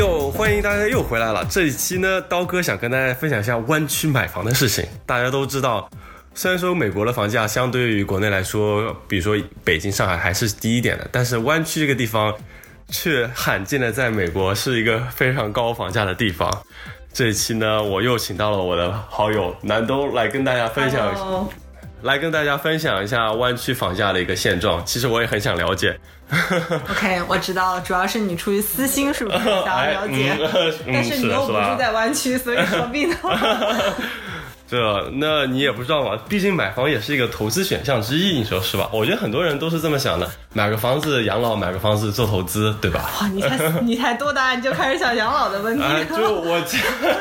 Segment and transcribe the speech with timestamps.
[0.00, 1.44] 哟，欢迎大家又回来了。
[1.50, 4.82] 这一期呢，刀哥想跟大家分享一下湾区买房的事情。
[5.04, 5.90] 大家都知道，
[6.34, 12.34] 虽然说美国的房价相对于国内来说，比如说北京、上海还是低一点的，但是湾区这个地方
[12.88, 16.50] 却罕见的在美国是一个非常高房价的地方。
[17.12, 21.46] 这一期呢，我又请到了我的好友南东来跟大家分享。
[22.02, 24.82] 来跟大家分享一下湾区房价的一个现状。
[24.86, 26.00] 其实我也很想了解。
[26.90, 30.36] OK，我知道了，主要是你出于私心，是不是想要了解？
[30.92, 33.16] 但是你又不住在湾区，所以何必呢？
[34.70, 38.88] 这，那你也不知道嘛，毕竟买房也是一个投资选项之一，你说是吧？
[38.92, 43.10] 我觉得很多人都是这么想的，买个房子养老，买个房子做投资，对吧？
[43.20, 45.82] 哇，你才你才多大你就开始想养老的问题？
[46.08, 46.62] 就我，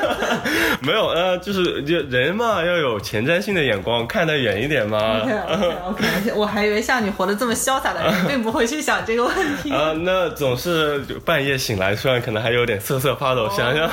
[0.81, 5.21] 没有呃，就是就人嘛，要有前瞻性的眼光，看得远一点嘛。
[5.21, 9.91] OK OK OK，我还以为像你活得这么潇洒的人， 并不会去想这个问题啊。
[10.01, 13.89] 那总是半夜醒来，虽然可能还有点瑟瑟发抖，想想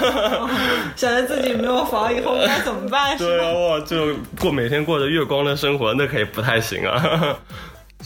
[0.95, 3.17] 想着自己没有房以后该怎么办？
[3.17, 3.46] 对。
[3.53, 7.37] 哇，就过每天过着月光的生活，那可也不太行啊。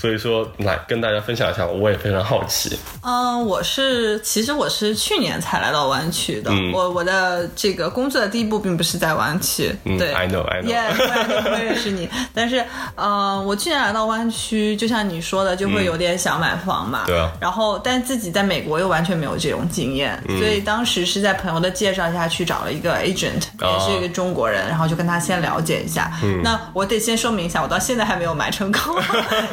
[0.01, 2.75] 所以说，来跟大家分享一下，我也非常好奇。
[3.03, 6.51] 嗯，我是其实我是去年才来到湾区的。
[6.73, 9.71] 我我的这个工作的第一步并不是在湾区。
[9.85, 10.73] 对，I know, I know。
[10.73, 12.09] Yeah，我认识你。
[12.33, 17.03] 但是，嗯，我去年来到湾区，就像你说的，就会有点想买房嘛。
[17.05, 17.31] 对啊。
[17.39, 26.11] 然后，但自己在美国又完全没有这种经验，所以当时是在朋友的介绍下去找了一个 agent，也是一个中国人，然后就跟他先了解一下。
[26.43, 28.97] 那我得先说明一下，我到现在还没有买成功，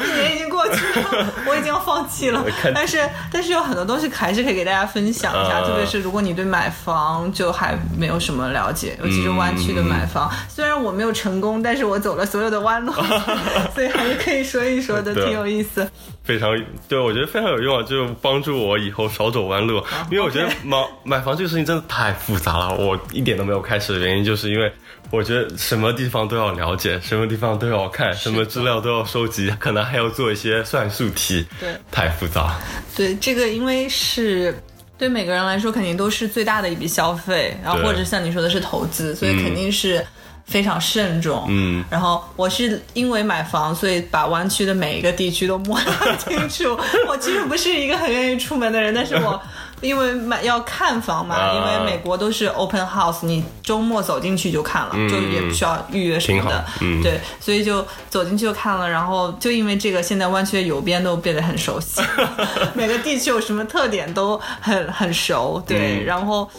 [0.08, 0.37] 一年。
[0.38, 2.44] 已经过去了， 我已经要放弃了。
[2.74, 10.30] 但是，但是有很多东西还是可以给大家分享一下，特别是如果你对买房就还没有什么了解，尤其是湾区的买房。
[10.48, 12.92] 虽然我没有成功，但是我走了所有的弯路，
[13.74, 15.90] 所以还是可以说一说的，挺有意思。
[16.28, 16.54] 非常
[16.86, 19.82] 对，我觉得非常有用啊，就是帮助我以后少走弯路。
[20.10, 24.70] 因为我觉得买买房这个事情真的太复杂了，我一点都没有开始的原因，就是因为。
[25.10, 32.60] 我觉得什么地方都要了解，什么地方都要看，什么资料都要收集，可能还要做一些算术题，对，太复杂。
[32.94, 34.54] 对，这个因为是
[34.98, 40.04] 对每个人来说肯定都是最大的一笔消费，然后或者像你说的是投资，所以肯定是
[40.48, 41.44] 非常慎重。
[41.48, 46.76] 嗯，然后我是因为买房，所以把湾区的每一个地区都摸得清楚。
[47.06, 49.40] 我其实不是一个很愿意出门的人，但是我。
[49.80, 56.64] 因为买要看房嘛，因为美国都是 open house，你周末走进去就看了，就也不需要预约什么的，
[57.02, 62.02] 对，所以就走进去就看了，然后就因为这个，现在湾区的邮编都变得很熟悉，
[62.74, 66.50] 每个地区有什么特点都很很熟，对，然后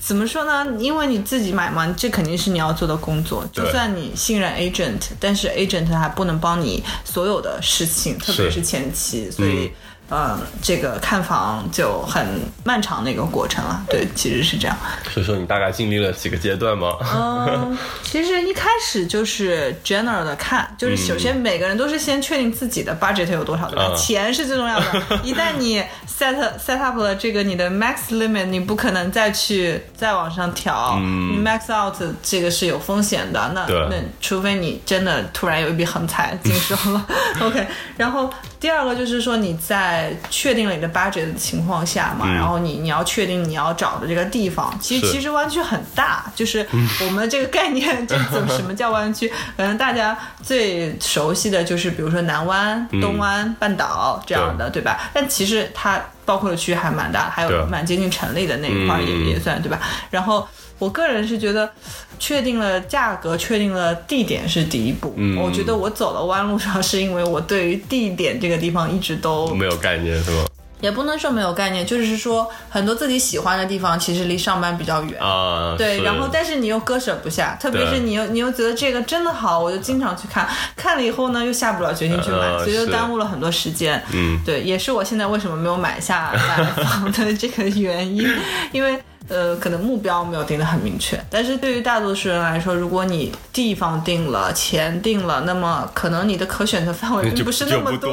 [0.00, 0.66] 怎么说呢？
[0.78, 8.60] 因为你自己买嘛，这肯定是你要做的工作，就算你信任 agent，但是 agent 还不能帮你所有的事情，特别是。
[8.66, 9.70] 前期，所以。
[10.10, 12.24] 嗯，这个看房就很
[12.64, 13.82] 漫长的一个过程了。
[13.88, 14.76] 对，其实是这样。
[15.12, 16.94] 所以说，你大概经历了几个阶段吗？
[17.02, 23.94] 嗯，其实一开始就是 general 的看，就是首先每个人都是先确定自己的 budget 有多少，对吧？
[23.96, 24.86] 钱是最重要的。
[25.24, 30.96] 一旦你 set set up 了这个你的 max limit，你不可能再去再往上调。
[31.02, 33.50] 嗯，max out 这个是有风险的。
[33.54, 37.06] 那那除非你真的突然有一笔横财经手了。
[37.42, 37.66] OK，
[37.96, 38.30] 然后。
[38.66, 46.66] 第二个就是说，你在确定了你的 budget 的情况下嘛，然后你你要确定你要找的这个地方，其实其实湾区很大，就是
[47.04, 49.28] 我们这个概念，就怎么什么叫湾区？
[49.56, 55.10] 可能大家最熟悉的就是比如说南湾、东湾半岛这样的，对吧？
[55.14, 59.80] 但其实它包括的区域还蛮大，还有蛮接近城里的那一块也也算，对吧？
[60.10, 60.46] 然后。
[60.78, 61.72] 我个人是觉得，
[62.18, 65.14] 确定了价格，确定了地点是第一步。
[65.16, 70.44] 嗯，我觉得我走了弯路上，是因为我对于地点这个地方一直都没有概念，是吗？
[70.86, 75.74] 也不能说没有概念，就是说很多自己喜欢的地方，其实离上班比较远啊。
[75.76, 84.00] 对，然后但是你又割舍不下，特别是你又你又觉得这个真的好，我就经常去看，看了以后呢，又下不了决心去买，所以就耽误了很多时间。
[84.12, 88.24] 嗯，对，也是我现在为什么没有买下买房的这个原因，
[88.70, 89.02] 因为。
[89.28, 98.08] 呃，可能目标没有定的很明确，但是对于大多数人来说，如果你地方定了，钱定了，那么可能你的可选择范围并不是那么多。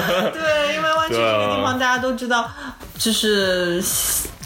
[0.32, 2.50] 对，因为这个地方大家都知道，
[2.98, 3.82] 就是。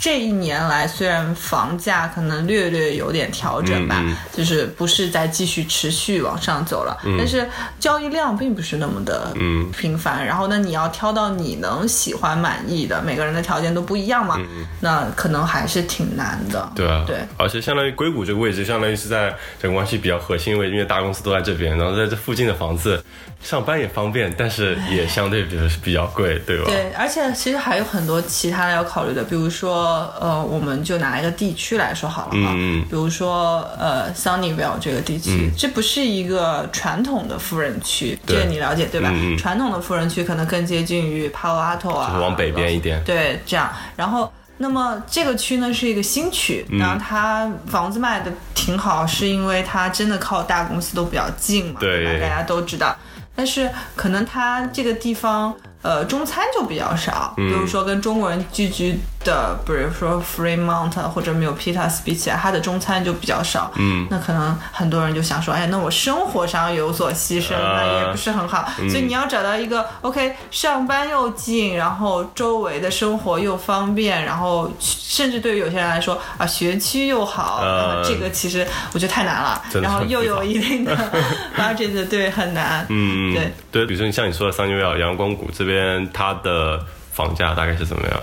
[0.00, 4.02] 这一年来，虽然房价可能略略有点调整吧，
[4.32, 7.46] 就是不是在继续持续往上走了，但是
[7.78, 9.34] 交易量并不是那么的
[9.76, 10.24] 频繁。
[10.24, 14.40] 然后呢，你要挑到你能喜欢满意的，每个人的条件都不一样嘛，
[14.80, 16.72] 那可能还是挺难的。
[16.74, 23.04] 对啊，对，而且相当于硅谷这个位置，相当于是在整个湾区比较核心位，因为大公司都在这边，然后在这附近的房子。
[23.42, 26.64] 上班也方便，但是也相对比较比较贵，对吧？
[26.66, 39.12] 对，而且其实还有很多其他的要考虑的，比如说说，呃，我们就拿一个地区来说好了哈，嗯比如说呃 Sunnyvale 这个地区，这不是一个传统的富人区，这个你了解对吧？
[39.38, 44.30] 传统的富人区可能更接近于 Palo Alto 啊，就是往北边一点对，这样，然后。
[44.62, 52.20] 那么这个区呢是一个新区，嗯然后它房子卖的挺好，是因为它真的靠大公司都比较近嘛，对吧？
[52.20, 52.94] 大家都知道。
[53.34, 63.70] 但是可能它这个地方，呃，中餐就比较少，比如说跟中国人聚居的，比如说 Fremont 或者 Milpitas 比起来，它的中餐就比较少。
[63.76, 68.66] 嗯，那可能很多人就想说，哎，那我生活上有所牺牲，啊那也不是很好。
[68.88, 80.96] 所以你要找到一个 OK，上班又近，然后周围的生活又方便，然后甚至对于有些人来说啊，学区又好，呃这个其实我觉得太难了，真的然后又有一定的
[81.56, 82.86] budget，对，很难。
[82.88, 86.82] 嗯，对对，比如说像你说的三九幺阳光谷这边，它的
[87.12, 88.18] 房价大概是怎么样？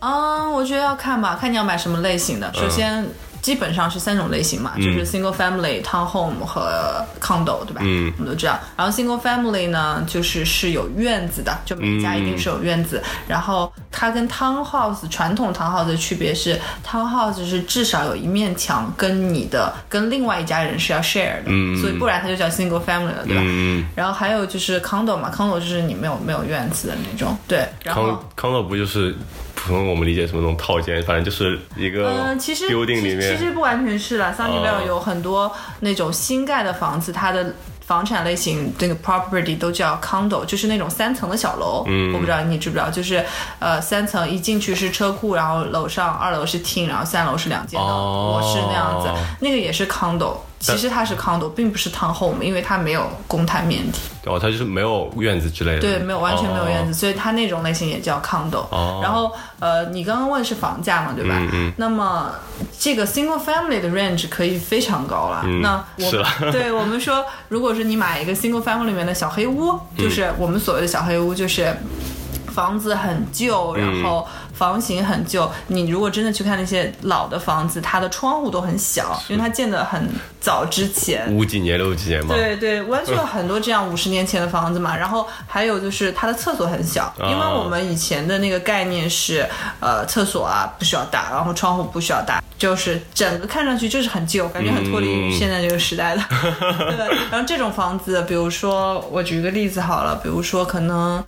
[0.00, 2.52] 嗯，我觉得要看吧，看你要买什么类型的。
[2.54, 3.06] 首先，
[3.40, 7.80] 基本上是三种类型嘛，就是 single family、townhome 和 condo，对吧？
[7.82, 8.58] 嗯，我们都知道。
[8.76, 13.02] 然后 single family 呢，就是是有院子的，就每家一定是有院子。
[13.28, 23.42] 然后它跟 townhouse 传统 townhouse 的区别是，townhouse 是至少有一面墙跟你的跟另外一家人是要 share 的，所以不然它就叫 single family 了，对吧？
[23.44, 27.66] 嗯，然后还有就是 condo 嘛，condo 就是你没有没有院子的那种，对。
[27.82, 29.14] 然后 condo 不就是
[29.66, 34.32] 普通我们理解什么那种套间，反正就是一个嗯，其实 building 里其面其实不完全是啦。
[34.32, 37.52] 桑尼维尔哦有很多那种新盖的房子，它的
[37.84, 41.84] 房产类型这个 property 都叫 condo，就是那种三层的小楼。
[41.88, 43.24] 嗯，我不知道你知不知道，就是
[43.58, 49.08] 呃三层一进去是车库，然后楼上二楼是厅，然后三楼是两间的哦卧室那样子，
[49.40, 50.36] 那个也是 condo。
[50.74, 54.00] 其实它是 condo，并不是 townhome，因为它没有公摊面积。
[54.24, 58.66] 哦，它就是没有院子之类的，对，没有完全没有院子，哦所以它那种类型也叫 condo。
[58.70, 59.30] 哦然后
[59.60, 61.36] 呃，你刚刚问是房价嘛，对吧？
[61.38, 62.32] 嗯嗯那么
[62.78, 65.44] 这个 single family 的 range 可以非常高了。
[65.62, 71.74] 那我是了 对我们说，如果是你买一个 single family 里面的小黑屋，嗯就是我们所谓的小黑屋，就是。
[72.56, 75.50] 房子很旧，嗯然后房型很旧。
[75.68, 80.08] 你如果真的去看那些老的房子，它的窗户都很小，因为它建的很
[80.40, 81.30] 早之前。
[81.32, 89.46] 五几年六几年嘛，对对，湾区有很多这样五十年前的房子嘛，然后还有就是它的厕所很小，因为我们以前的那个概念是，
[89.80, 96.22] 呃，厕所啊不需要大，然后窗户不需要大，就是整个看上去就是很旧，感觉很脱离于现在这个时代的。
[96.96, 101.22] 对，然后这种房子，比如说我举个例子好了，比如说可能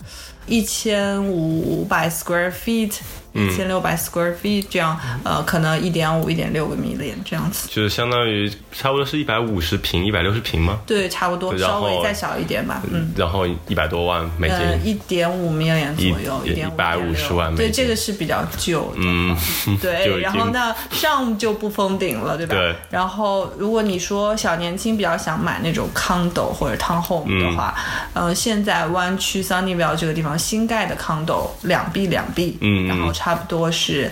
[0.49, 2.97] 一千五百 square feet。
[3.31, 10.79] 一千六百 square feet 这样，呃，可能一点五、一点六个 million 这样子，就是相当于差不多是一百五十平、一百六十平吗？
[10.87, 13.13] 对，差不多，稍微再小一点吧，嗯。
[13.15, 18.97] 然后一百多万美呃，金，一点五 million 左右，一百五十万美对，这个是比较旧的。
[18.97, 19.37] 嗯，
[19.79, 22.55] 对，然后经那上就不封顶了，对吧？
[22.55, 22.75] 对。
[22.89, 27.75] 然后如果你说小年轻比较想买那种 condo 或者 townhome 的话，
[28.15, 34.09] 嗯呃，现在湾区 Sunnyvale 这个地方新盖的 condo 两 B 两 B，嗯然后差不多是。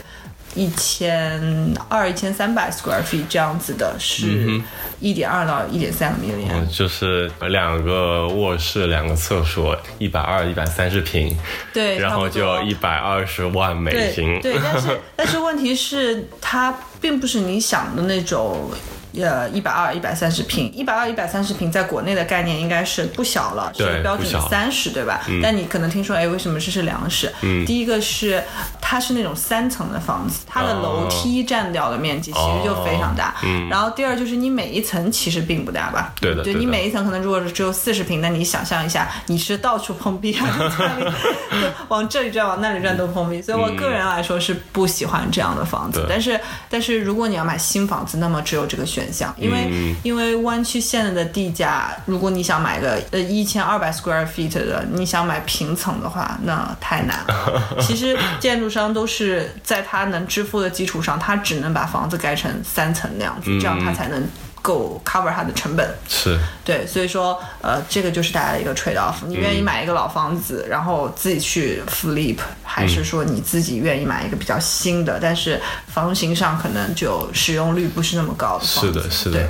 [0.55, 4.59] 一千二、一千三百 square feet 这样子的，是
[4.99, 6.49] 一点二到一点三个 million。
[6.51, 11.37] 嗯就是两个卧室、两个厕所，一百二、一百三十平，
[11.71, 14.39] 对，然后就一百二十万美金。
[14.41, 18.71] 对对，但是但是问题是，它并不是你想的那种。
[19.21, 25.21] 呃，一百二、一百三十平，一百二、一百三十平，在国内的概念应该是不小了，是标准三室，对吧？
[25.41, 27.31] 但你可能听说，哎，为什么这是两室？
[27.41, 28.43] 嗯第一个是
[28.81, 33.35] 它是那种三层的房子，它的楼梯占掉的面积其实就非常大。
[33.43, 36.13] 嗯然后第二就是你每一层其实并不大吧？
[36.21, 40.37] 对对的对的你每一层可能如果是只有四十平，那你想象一下，你是到处碰壁
[41.89, 43.41] 往这里转，往那里转都碰壁。
[43.41, 46.07] 所以我个人来说是不喜欢这样的房子对。
[46.09, 57.77] 但是但是如果你要买新房子，那么只有这个选项，因为、嗯因为湾区现在的地价，如果你想买个呃一千二百 square feet 的，你想买平层的话，那太难了。
[57.81, 64.23] 其实建筑商都是在他能支付的基础上，他只能把房子盖成三层那样子，这样他才能
[64.67, 65.95] 够 cover 它的成本。
[66.09, 69.15] 是，对，所以说，呃，这个就是大家的一个 trade off。
[69.25, 78.99] 你愿意买一个老房子，然后自己去 flip，还是说你自己愿意买一个比较新的，但是房型上可能就使用率不是那么高的房子？
[78.99, 79.49] 是的，是的。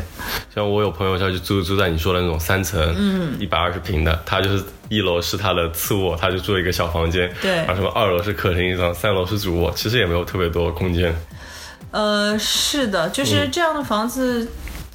[0.54, 11.16] 像我有朋友，他就租住在你说的那种三层，嗯，一百二十平的，他就是一楼是他的次卧，他就住一个小房间，对然后什么二楼是客厅一张，三楼是主卧，其实也没有特别多空间。
[11.90, 14.48] 呃，是的，嗯就是这样的房子。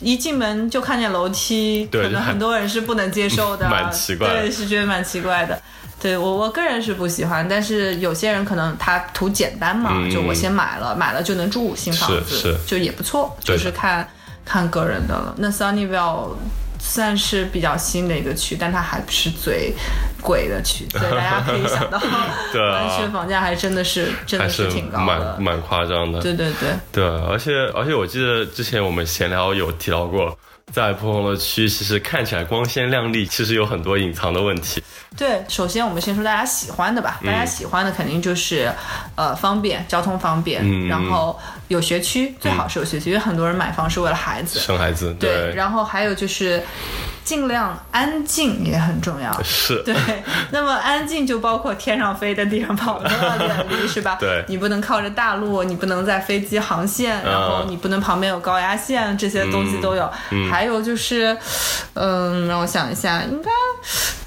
[0.02, 4.40] 一进门就看见楼梯，可能很很多人是不能接受的，蛮奇怪的。
[4.40, 5.60] 对，是觉得蛮奇怪的。
[6.00, 10.10] 对我我个人是不喜欢，但是有些人可能他图简单嘛，嗯。
[10.10, 12.58] 就我先买了，买了就能住新房子，是是。
[12.66, 14.08] 就也不错，就是看
[14.44, 15.32] 看个人的了。
[15.38, 16.30] 那 Sunnyvale
[16.84, 19.72] 算是比较新的一个区，但它还不是最
[20.20, 21.98] 贵的区， 所以大家可以想到，
[22.52, 25.42] 对啊 湾区房价还真的是真的是挺高的蛮。
[25.42, 26.20] 蛮夸张的。
[26.20, 30.36] 对对对，对，而且而且我记得之前我们闲聊有提到过，
[30.70, 34.82] 在不同的区，其实看起来光鲜亮丽，其实有很多隐藏的问题。
[35.16, 37.20] 对，首先我们先说大家喜欢的吧。
[37.24, 38.72] 大嗯家喜欢的肯定就是，
[39.14, 41.38] 呃，方便，交通方便，嗯然后
[41.68, 44.58] 有学区，最好是有学区，因为很多人买房是为了孩子。
[44.58, 46.62] 生孩子，对，然后还有就是，
[47.24, 49.42] 尽量安静也很重要。
[49.42, 49.94] 是，对，
[50.50, 54.16] 那么安静就包括天上飞的、地上跑的远离，是吧？
[54.20, 60.10] 对你不能靠着大路，你不能在飞机航线，然后你不能旁边有高压线，这些东西都有。
[60.50, 61.36] 还有就是，
[61.94, 63.50] 嗯，让我想一下，应该。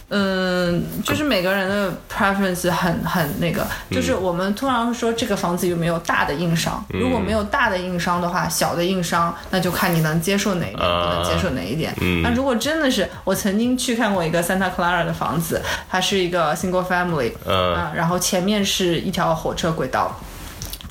[0.09, 11.93] 嗯，就是每个人的 preference 很很那个，就是我们通常会说这个房子有没有大的硬伤，如果没有大的硬伤的话，小的硬伤那就看你能接受哪一点，不能接受哪一点。
[12.21, 17.75] 那如果真的是，我曾经去看过一个 Santa Clara 的房子，它是一个 single family，嗯。
[17.75, 20.15] 啊，然后前面是一条火车轨道。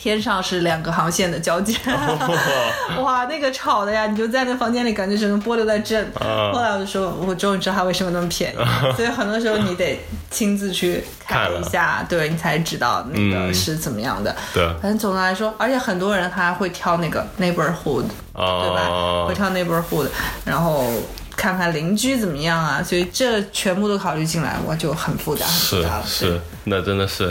[0.04, 1.74] 天上是两个航线的交界，
[3.02, 4.06] 哇，那个吵的呀！
[4.06, 6.04] 你就在那房间里，感觉整个玻璃在震。
[6.20, 8.56] 啊后来我就说，我终于知道它为什么那么便宜，
[8.94, 9.98] 所以很多时候你得
[10.30, 14.36] 亲自去看一下，对你才知道那个是怎么样的。
[14.52, 18.82] 对反正总的来说，而且很多人他还会挑那个 neighborhood，对吧？
[18.82, 20.08] 啊会，挑 neighborhood，
[20.44, 20.84] 然后
[21.36, 26.04] 看看邻居怎么样啊，所以这全部都考虑进来，我就很复杂，很复是杂了。
[26.06, 27.26] 是，那真的是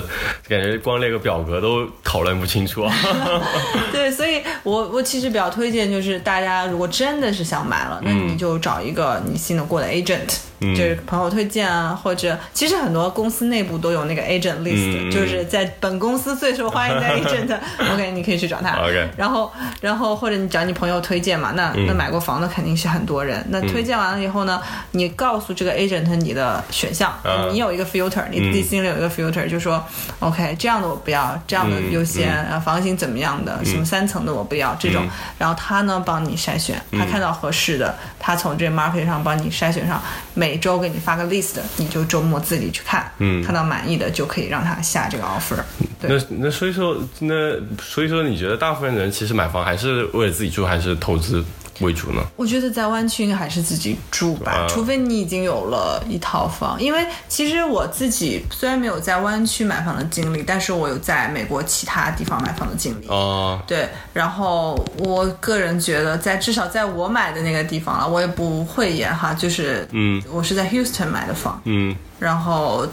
[0.47, 2.95] 感觉光列个表格都讨论不清楚啊。
[3.91, 10.27] 对，所以我我其实比较推荐，就是大家如果真的是想买了，那你就找一个你信得过的 agent，、
[10.59, 18.77] 就是朋友推荐啊，或者其实很多公司内部都有那个 agent list，、嗯就是在本公司最受欢迎的 agent，OK，、你可以去找他。
[18.83, 23.43] OK 然后然后或者你找你朋友推荐嘛，那、那买过房的肯定是很多人。
[23.49, 29.83] 那推荐完了以后呢，你告诉这个 agent 你的选项，嗯你有一个 filter，你自己心里有一个 filter，、就说
[30.19, 35.07] OK 这样的我不要，这样的优先，然后房型怎么样的，什么三层的我不要这种，
[35.37, 40.01] 然后他呢帮你筛选，他看到合适的，他从这 market 上帮你筛选上，
[40.33, 43.11] 每周给你发个 list，你就周末自己去看，
[43.45, 45.61] 看到满意的就可以让他下这个 offer。
[45.99, 46.09] 对。
[46.09, 51.43] 那那所以说，那所以说，你觉得大部分人其实买房还是为了自己住，还是投资
[51.79, 52.21] 为主呢？
[52.35, 56.81] 我觉得在湾区应该还是自己住吧，啊除非你已经有了一套房。
[56.81, 63.07] 因为其实我自己虽然没有在湾区买房的经历，但是我有在美国其他地方买房的经历。
[63.07, 72.87] 哦，对，然后我个人觉得在，至少在我买的那个地方了，我也不会演哈，就是，嗯，我是在 Houston 买的房，嗯，然后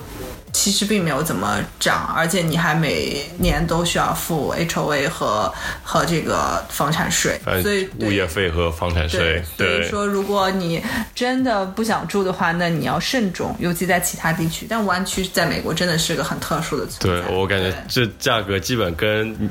[0.52, 5.52] 其实并没有怎么涨，而且你还每年都需要付 HOA 和
[5.84, 10.82] 和这个房产税，所以物业费和房产税，所以，说如果你
[11.14, 14.66] 真的不想住的话，那你要慎重，尤其在其他地区。
[14.68, 17.28] 但湾区在美国真的是个很特殊的存对在。
[17.32, 19.48] 我感觉这价格基本跟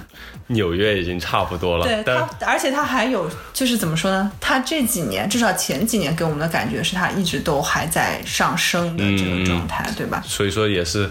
[0.50, 4.32] 纽约已经差不多了，对但它，而且它还有，就是怎么说呢？
[4.40, 10.24] 它这几年，至少前几年给我们的感觉是它一直都还在上升的这个状态，对吧？
[10.26, 11.10] 所以说也是。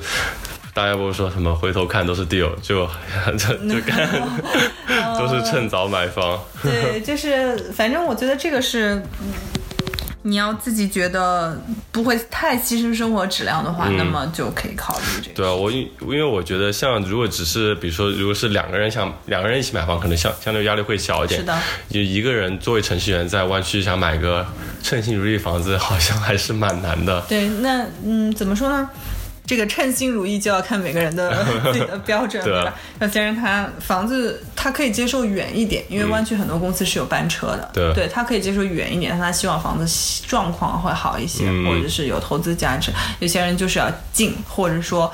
[0.75, 2.87] 大家不是说什么回头看都是 deal，就
[3.37, 4.09] 就就看
[5.18, 6.38] 都是趁早买房。
[6.62, 9.02] 对，就是反正我觉得这个是。
[10.28, 11.58] 嗯你要自己觉得
[11.90, 15.32] 不会太牺牲生活质量的话，那么就可以考虑这个。
[15.32, 21.40] 嗯对啊，我因因为我觉得像如果只是比如说如果是两个人想两个人一起买房，可能相相对压力会小一点。
[21.40, 21.58] 是的。
[21.88, 24.47] 就一个人作为程序员在湾区想买个
[24.82, 27.20] 称心如意房子，好像还是蛮难的。
[27.28, 28.90] 对，那嗯，怎么说呢？
[29.48, 32.74] 这个称心如意就要看每个人的 自己的标准，对啊对吧？
[33.00, 42.92] 有些人他房子他可以接受远一点，因为湾区很多公司是有班车的，对对他可以接受远一点，但他希望房子状况会好一些，嗯或者是有投资价值。
[43.20, 45.10] 有些人就是要近，或者说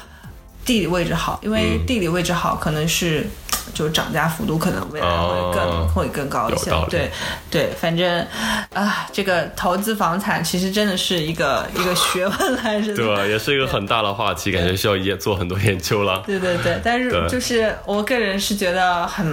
[0.64, 3.24] 地理位置好，因为嗯地理位置好可能是。
[3.72, 7.10] 就涨价幅度可能未来会更、哦会更高一些对
[7.50, 8.26] 对，反正
[8.74, 13.24] 啊，这个投资房产其实真的是一个一个 学问来着的，对吧？
[13.24, 16.22] 也是一个很大的话题，感觉需要也做很多研究了。
[16.26, 19.24] 对对对，但是就是我个人是觉得很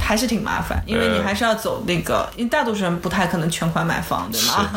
[0.00, 4.70] 还是挺麻烦，因为你嗯还是要走那个，因为大多数人不太可能全款买房，对吗？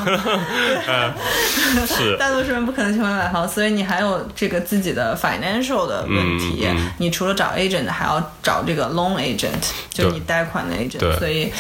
[1.88, 6.65] 是 大多数人不可能全款买房，所以你还有这个自己的 financial 的问题。
[6.67, 11.17] 嗯嗯你除了找 agent，还要找这个 loan agent，就是你贷款的 agent。
[11.19, 11.51] 所以，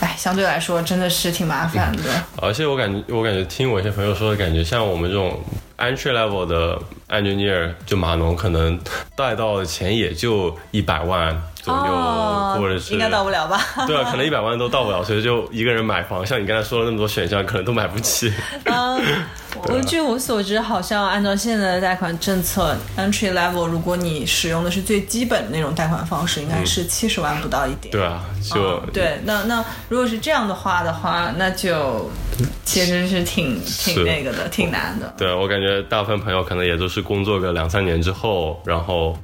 [0.00, 2.02] 哎，相对来说真的是挺麻烦的。
[2.36, 5.42] 而且我感觉，我感觉听我一些朋友说的，感觉像我们这种
[5.78, 8.78] entry level 的 engineer 就码农可能
[9.16, 13.60] 贷到的钱也就一百万左右，哦或者是应该到不了吧？
[13.86, 18.32] 对啊，可能一百万都到不了，所以就一个人买房，像你刚才说的那么多选项，可能都买不起。
[18.66, 19.00] 嗯，
[19.68, 27.92] 我据我所知，好像按照现在的贷款政策，entry level，如果你使用的是最基本的那种贷款方式，应该是七十万不到一点。
[27.92, 32.10] 对啊，就、嗯对，那那如果是这样的话的话，那就
[32.64, 35.12] 其实是挺挺那个的，挺难的。
[35.16, 39.16] 对我感觉大部分朋友可能也都是工作个两三年之后，然后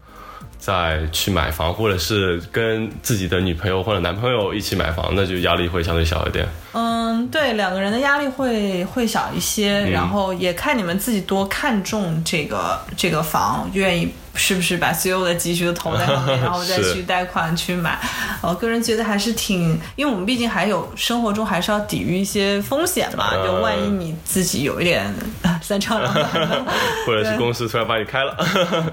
[0.58, 6.46] 再去买房，或者是跟自己的女朋友或者男朋友一起买房，那就压力会相对小一点。
[6.72, 17.98] 嗯，对，两个人的压力会会小一些，然后也看你们自己多看重这个这个房，愿意是不是把所有的积蓄都投在上面， 然后再去贷款去买。
[18.40, 26.28] 我个人觉得还是挺，因为我们毕竟还有生活中还是要抵御一些风险嘛，嗯就万一你自己有一点呃 三长两短。
[27.04, 28.36] 或者是公司突然把你开了，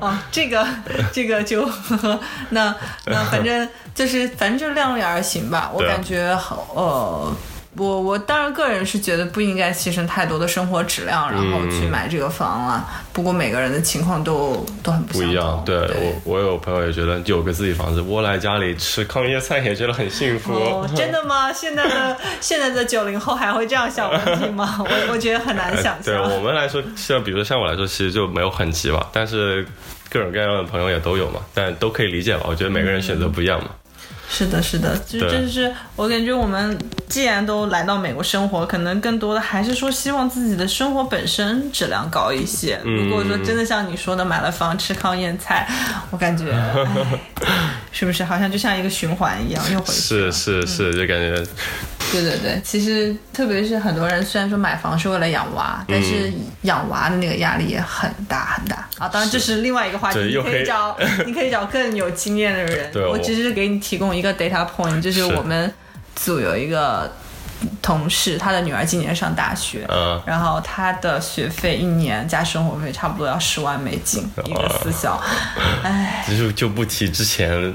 [0.01, 0.67] 哦，这个
[1.13, 1.69] 这个就
[2.49, 2.75] 那
[3.05, 5.69] 那反正就是反正就量力而行吧。
[5.73, 7.35] 我感觉好呃。
[7.77, 12.87] 我我当然个人是觉得不应该牺牲太多的生活质量，然后去买这个房了。
[13.11, 15.61] 不过每个人的情况都都很不一样。
[15.65, 20.53] 对我，我有朋友也觉得有个自己房子，窝在家里吃糠咽菜也觉得很幸福。
[20.53, 21.51] 哦， 真的吗？
[21.51, 24.77] 现在的现在的九零后还会这样想问题吗？
[24.79, 26.35] 我我觉得很难想哎对象。
[26.35, 29.65] 我们来说，像比如说像我来说，其实就没有很急吧，但是
[30.09, 32.43] 各种各样的朋友也都有嘛，但都可以理解吧。
[32.47, 33.69] 我觉得每个人选择不一样嘛。
[34.29, 36.77] 是的，是的，就就是我感觉我们
[37.07, 42.79] 既然都来到美国生活，可能更多的还是说希望自己的生活本身质量高一些。
[42.83, 45.67] 嗯如果说真的像你说的买了房吃糠咽菜，
[46.09, 46.45] 我感觉，
[47.93, 50.31] 是不是好像就像一个循环一样又回去是？
[50.31, 51.41] 是是，就感觉
[52.21, 59.07] 对对对，其实特别是很多人虽然说买房是为了养娃，但是嗯养娃的那个压力也很大很大啊。
[59.07, 62.91] 当然这是另外一个话题，你可以找 你可以找更有经验的人。
[62.91, 65.73] 对我我只是给你提供一个 data point，就是是我们
[66.15, 67.11] 组有一个
[67.81, 69.85] 同事，他的女儿今年上大学。
[69.89, 70.21] 嗯。
[70.25, 75.21] 然后他的学费一年加生活费差不多要十万美金一个私校，
[75.83, 77.73] 唉，就就不提之前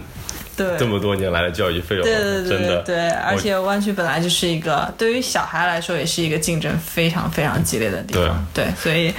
[0.69, 2.67] 对，这么多年来的教育费用了，对对对。
[2.69, 9.13] 对对，而且湾区本来就是一个对于小孩来说也是一个竞争非常非常激烈的地方，对，所以，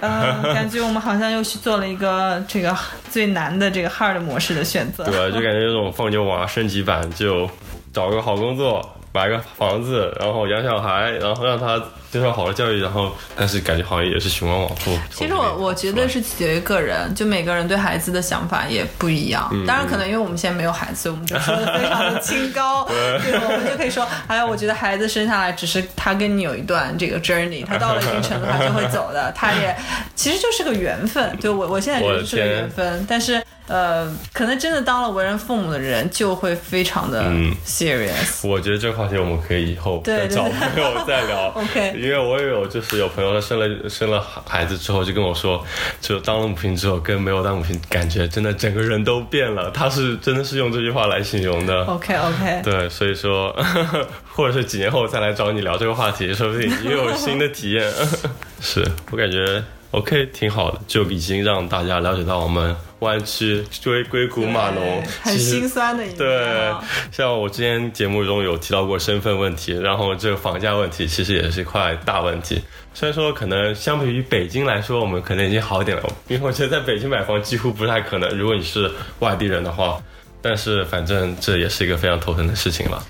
[0.00, 2.76] 呃， 感觉我们好像又去做了一个这个
[3.10, 7.48] 最难的这个 hard 模式的选择，对啊，就感觉这种放牛娃升级版，就
[7.92, 11.82] 找个好工作，买个房子，然后养小孩，然后让他
[12.16, 14.98] 接受好的教育，然后但是感觉好像也是循环往复。
[15.12, 19.48] 其实我我觉得是取决于个人，就每个人对孩子的想法也不一样。
[19.52, 29.76] 嗯当然，可能因为我们现在没有孩子，我们就说的非常的清高， 对，我们就可以说，哎，我觉得孩子生下来只是他跟你有一段这个 journey，他到了一定程度他就会走的， 他也
[30.14, 31.36] 其实就是个缘分。
[31.40, 38.46] 对我我现在觉得就是个缘分，但是呃，可能真的当了为人父母的人就会非常的嗯 serious。
[38.46, 41.48] 我觉得这个话题我们可以以后再对对找朋友再聊。
[41.56, 45.64] OK 因为我也有就是有朋友他生了生了孩子之后就跟我说，
[46.00, 49.70] 就当了母亲之后跟没有当母亲感觉真的整个人都变了。
[49.72, 51.84] 他是真的是用这句话来形容的。
[51.86, 53.54] OK OK，对，所以说，
[54.30, 57.92] 或者是几年后再来找你聊这个话题，说不定你又有新的体验。
[58.62, 72.62] 是我感觉 OK 挺好的，就已经让大家了解到我们湾区追硅谷码农很心酸的一面对啊。，像我之前节目中有提到过身份问题，然后这个房价问题其实也是一块大问题。
[72.94, 79.98] 虽然说可能相比于北京来说，我们可能已经好一点了，因为我觉得在北京买房几乎不太可能，如果你是外地人的话。
[80.42, 83.02] 但是反正这也是一个非常头疼的事情了。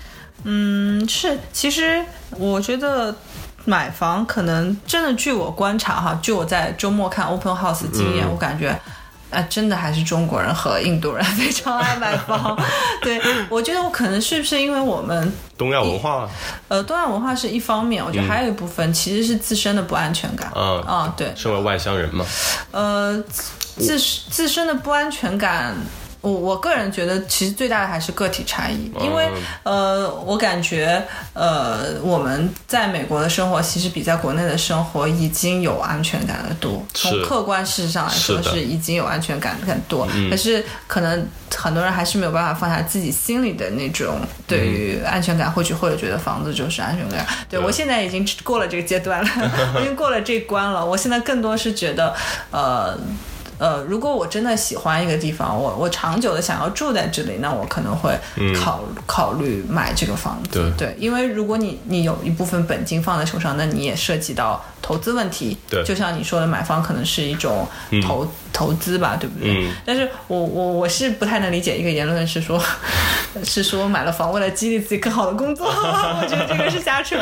[0.43, 3.15] 嗯，是，其实我觉得
[3.65, 8.75] 买房可能真的，据我观察哈，据我在周末看 open house 经验，嗯我感觉。
[9.29, 12.57] 啊，真的还是中国人和印度人非常爱买包。
[13.01, 16.29] 对，我觉得我可能是不是因为我们东亚文化，
[16.69, 20.51] 呃东亚文化是一方面，我觉得还有一部分其实是自身的不安全感。
[20.55, 22.25] 嗯啊，对，身为外乡人嘛，
[22.71, 23.21] 呃，
[23.75, 25.75] 自自身的不安全感，
[26.21, 29.29] 我我个人觉得其实最大的还是个体差异，因为
[29.63, 31.01] 呃，我感觉
[31.33, 47.25] 呃，我们在美国的生活其实比在国内的生活已经有安全感的多，从客观事实上来说是已经有安全感更多，可是可能很多人还是没有办法放下自己心里的那种对于安全感，或许或者觉得房子就是安全感。
[47.49, 49.29] 对对我现在已经过了这个阶段了，
[49.75, 50.83] 我已经过了这关了。
[50.85, 52.13] 我现在更多是觉得，
[52.51, 52.97] 呃。
[53.57, 58.17] 呃，如果我真的喜欢一个地方，我我长久的想要住在这里，那我可能会
[58.59, 60.59] 考、考虑买这个房子。
[60.61, 65.57] 嗯对因为如果你你有一部分本金放在手上，那你也涉及到投资问题。
[65.69, 65.83] 对。
[65.83, 67.67] 就像你说的，买房可能是一种
[68.03, 69.49] 投、投资吧，对不对？
[69.67, 69.71] 嗯。
[69.85, 72.61] 但是我我我是不太能理解一个言论是说，
[73.43, 77.15] 是说买了房为了激励自己更好的工作， 我觉得这个是瞎扯。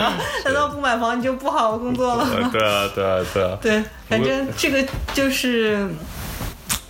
[0.44, 5.88] 难道不买房你就不好好工作了对啊，对啊，对啊，对，反正这个就是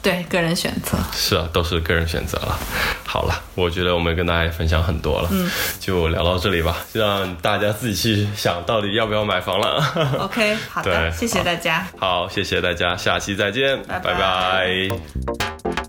[0.02, 0.98] 对个人选择。
[1.14, 2.58] 是啊，都是个人选择了。
[3.06, 5.50] 好了，我觉得我们跟大家分享很多了，嗯，
[5.80, 10.18] 就聊到这里吧，让大家自己去想到底要不要买房了。
[10.20, 11.88] OK，好的，谢谢大家。
[11.98, 15.85] 好，谢谢大家，下期再见，拜拜拜拜